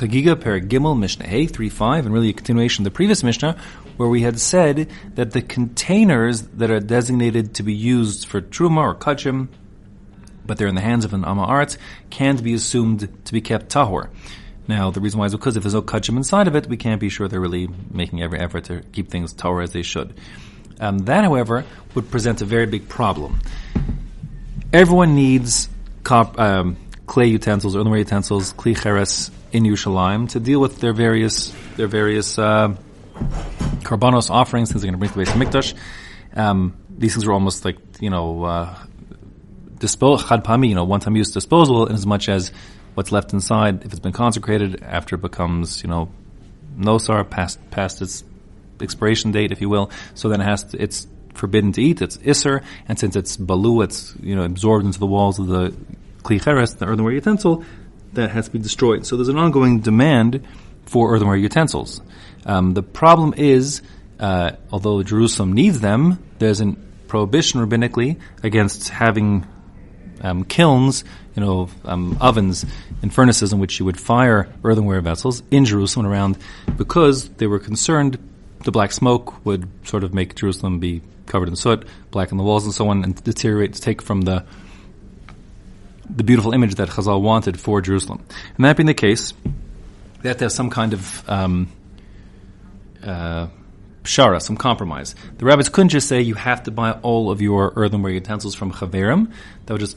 [0.00, 3.58] Chagiga Per Gimel Mishnah Hey 3.5, and really a continuation of the previous Mishnah,
[3.98, 8.78] where we had said that the containers that are designated to be used for Truma
[8.78, 9.48] or Kachim,
[10.46, 11.76] but they're in the hands of an Am Ha'aretz,
[12.08, 14.08] can't be assumed to be kept Tahor.
[14.66, 16.98] Now, the reason why is because if there's no Kachim inside of it, we can't
[16.98, 20.14] be sure they're really making every effort to keep things Tahor as they should.
[20.80, 23.40] Um, that, however, would present a very big problem.
[24.72, 25.68] Everyone needs
[26.04, 26.78] cop, um,
[27.10, 32.38] clay utensils, earthenware utensils, kli cheres in Yerushalayim to deal with their various their various
[32.38, 32.68] uh,
[33.82, 35.74] karbanos offerings, things they're going to bring to the Beis HaMikdash.
[36.36, 38.76] Um, these things were almost like you know uh,
[39.80, 42.52] disposal chadpami, you know, one time use disposal, in as much as
[42.94, 46.12] what's left inside, if it's been consecrated after it becomes you know
[46.78, 48.22] nosar past past its
[48.80, 52.02] expiration date, if you will, so then it has to, it's forbidden to eat.
[52.02, 55.74] It's iser, and since it's balu, it's you know absorbed into the walls of the
[56.22, 56.38] kli
[56.78, 57.64] the earthenware utensil,
[58.12, 59.06] that has to be destroyed.
[59.06, 60.46] So there's an ongoing demand
[60.86, 62.00] for earthenware utensils.
[62.44, 63.82] Um, the problem is,
[64.18, 66.74] uh, although Jerusalem needs them, there's a
[67.06, 69.46] prohibition rabbinically against having
[70.22, 71.04] um, kilns,
[71.36, 72.66] you know, um, ovens
[73.02, 76.38] and furnaces in which you would fire earthenware vessels in Jerusalem around,
[76.76, 78.18] because they were concerned
[78.64, 82.64] the black smoke would sort of make Jerusalem be covered in soot, blacken the walls
[82.64, 84.44] and so on, and deteriorate, to take from the
[86.16, 88.24] the beautiful image that Chazal wanted for Jerusalem.
[88.56, 89.32] And that being the case,
[90.22, 91.68] they have to have some kind of um,
[93.02, 93.48] uh,
[94.04, 95.14] shara, some compromise.
[95.38, 98.72] The rabbis couldn't just say you have to buy all of your earthenware utensils from
[98.72, 99.32] Chaverim.
[99.66, 99.96] That would just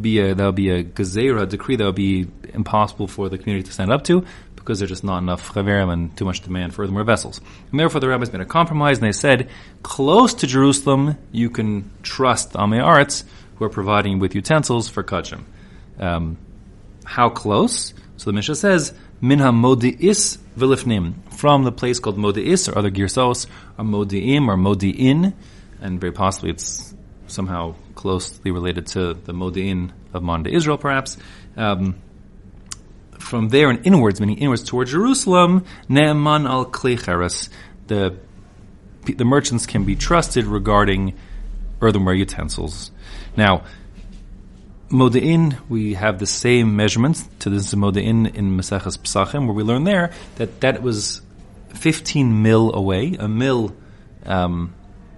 [0.00, 3.66] be a that would be a gezerah decree that would be impossible for the community
[3.66, 6.82] to stand up to because there's just not enough chaverim and too much demand for
[6.82, 7.40] earthenware vessels.
[7.70, 9.48] And therefore, the rabbis made a compromise and they said,
[9.82, 13.24] close to Jerusalem, you can trust Amei Ha'aretz
[13.60, 15.42] who are providing with utensils for kachim.
[15.98, 16.38] Um,
[17.04, 17.92] how close?
[18.16, 23.46] So the Mishnah says, Minha modi'is vilifnim, from the place called modi'is or other girsos,
[23.78, 25.34] or modi'im or modi'in,
[25.78, 26.94] and very possibly it's
[27.26, 31.18] somehow closely related to the modi'in of modern Israel, perhaps.
[31.54, 31.96] Um,
[33.18, 37.50] from there and inwards, meaning inwards toward Jerusalem, Ne'eman al Klei Cheres,
[37.88, 38.16] the
[39.04, 41.14] the merchants can be trusted regarding
[41.80, 42.90] earthenware utensils.
[43.36, 43.64] Now,
[44.90, 49.84] Moda'in, we have the same measurements to this Moda'in in Maseches Pesachim, where we learn
[49.84, 51.22] there that that was
[51.74, 53.14] 15 mil away.
[53.18, 53.74] A mil,
[54.26, 54.74] um,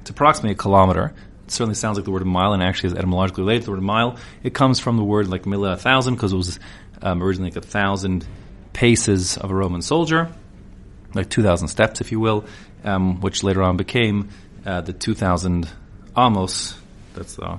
[0.00, 1.14] it's approximately a kilometer.
[1.44, 3.82] It certainly sounds like the word mile, and actually is etymologically related to the word
[3.82, 4.18] mile.
[4.42, 6.60] It comes from the word like mila, a thousand, because it was
[7.00, 8.26] um, originally like a thousand
[8.74, 10.30] paces of a Roman soldier,
[11.14, 12.44] like 2,000 steps, if you will,
[12.82, 14.28] um, which later on became
[14.66, 15.68] uh, the 2,000
[16.16, 16.74] amos.
[17.14, 17.58] That's the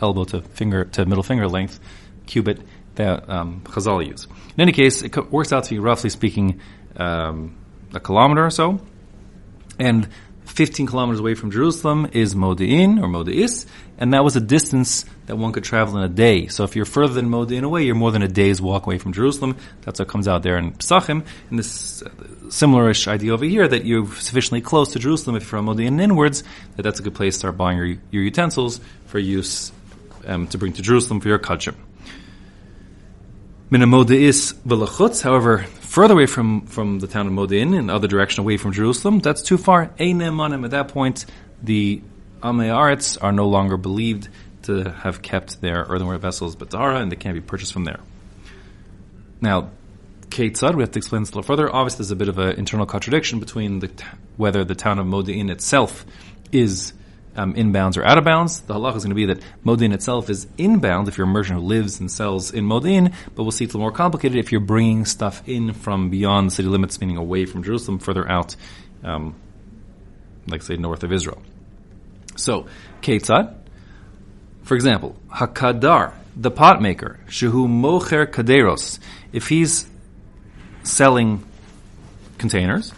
[0.00, 1.80] elbow to finger to middle finger length
[2.26, 2.60] cubit
[2.96, 4.26] that um, Chazal use.
[4.56, 6.60] In any case, it works out to be roughly speaking
[6.96, 7.56] um,
[7.94, 8.80] a kilometer or so,
[9.78, 10.08] and
[10.46, 13.66] 15 kilometers away from Jerusalem is Modi'in or Modi'is,
[13.98, 16.46] and that was a distance that one could travel in a day.
[16.46, 19.12] So if you're further than Modi'in away, you're more than a day's walk away from
[19.12, 19.56] Jerusalem.
[19.82, 21.26] That's what comes out there in Pesachim.
[21.50, 22.08] And this uh,
[22.46, 26.44] similarish idea over here that you're sufficiently close to Jerusalem if you're from Modi'in inwards,
[26.76, 29.72] that that's a good place to start buying your, your utensils for use
[30.26, 31.74] um, to bring to Jerusalem for your kachim.
[33.70, 38.42] Minamodi'is v'lachutz, however, further away from, from the town of Modin, in the other direction
[38.42, 39.86] away from Jerusalem, that's too far.
[39.98, 41.24] Einemanim, at that point,
[41.62, 42.02] the
[42.42, 44.28] Ameyaretz are no longer believed
[44.64, 48.00] to have kept their earthenware vessels Batara, and they can't be purchased from there.
[49.40, 49.70] Now,
[50.28, 51.74] Ketzad, we have to explain this a little further.
[51.74, 53.90] Obviously, there's a bit of an internal contradiction between the,
[54.36, 56.04] whether the town of Modin itself
[56.52, 56.92] is
[57.36, 58.60] um, inbounds or out of bounds.
[58.60, 61.60] The halacha is going to be that Modin itself is inbound if you're a merchant
[61.60, 64.52] who lives and sells in Modin, but we'll see it's a little more complicated if
[64.52, 68.56] you're bringing stuff in from beyond the city limits, meaning away from Jerusalem, further out,
[69.04, 69.34] um,
[70.48, 71.42] like say north of Israel.
[72.36, 72.66] So,
[73.02, 73.54] Ketzad,
[74.62, 78.98] for example, Hakadar, the pot maker, Shehu Mocher Kaderos,
[79.32, 79.86] if he's
[80.82, 81.44] selling
[82.38, 82.92] containers,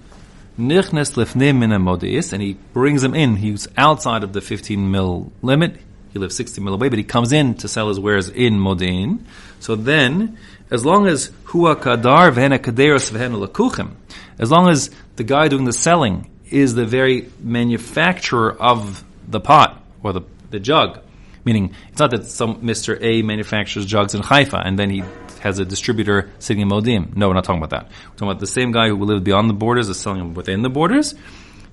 [0.59, 3.37] Nichnes modis, and he brings them in.
[3.37, 5.77] He's outside of the 15 mil limit.
[6.13, 9.25] He lives 60 mil away, but he comes in to sell his wares in Modin.
[9.61, 10.39] So then,
[10.71, 13.95] as long as hua kadar v'hena kaderos
[14.39, 19.83] as long as the guy doing the selling is the very manufacturer of the pot
[20.03, 21.01] or the, the jug,
[21.45, 22.99] meaning it's not that some Mr.
[23.01, 25.03] A manufactures jugs in Haifa and then he
[25.39, 27.17] has a distributor sitting in Modim.
[27.17, 27.91] No, we're not talking about that.
[27.91, 30.71] We're talking about the same guy who lived beyond the borders is selling within the
[30.71, 31.15] borders.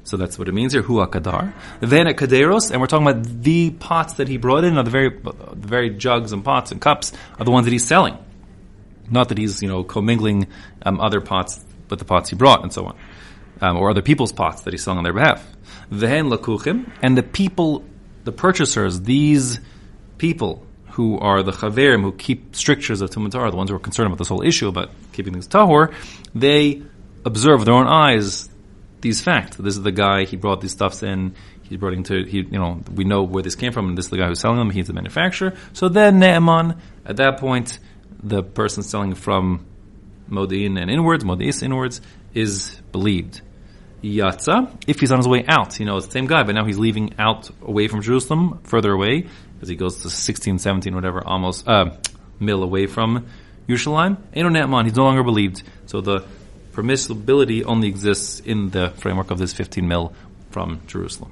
[0.04, 1.52] So that's what it means here, Hua Kadar.
[1.80, 4.92] Then at Kaderos, and we're talking about the pots that he brought in, are the
[4.92, 8.18] very, the very jugs and pots and cups are the ones that he's selling.
[9.10, 10.48] Not that he's, you know, commingling
[10.84, 12.98] um, other pots with the pots he brought and so on.
[13.62, 15.44] Um, or other people's pots that he's selling on their behalf.
[15.92, 17.84] Vehen lakuchim, and the people,
[18.26, 19.60] the purchasers, these
[20.18, 20.66] people
[20.96, 24.18] who are the chaverim, who keep strictures of Tumah the ones who are concerned about
[24.18, 25.94] this whole issue about keeping things tahor,
[26.34, 26.82] they
[27.26, 28.50] observe with their own eyes
[29.02, 29.58] these facts.
[29.58, 32.82] This is the guy, he brought these stuffs in, he brought into, he, you know,
[32.94, 34.88] we know where this came from, and this is the guy who's selling them, he's
[34.88, 35.58] the manufacturer.
[35.74, 37.78] So then Ne'eman, at that point,
[38.24, 39.66] the person selling from
[40.30, 42.00] Modi'in and inwards, Modi'is inwards,
[42.34, 43.42] is believed.
[44.06, 46.64] Yatza, if he's on his way out, you know, it's the same guy, but now
[46.64, 49.28] he's leaving out away from Jerusalem, further away,
[49.62, 51.90] as he goes to 16, 17, whatever, almost, uh,
[52.40, 53.26] mil away from
[53.68, 54.18] Yerushalayim.
[54.34, 55.64] Eno Netman, he's no longer believed.
[55.88, 56.24] So the
[56.74, 60.14] permissibility only exists in the framework of this 15 mil
[60.52, 61.32] from Jerusalem.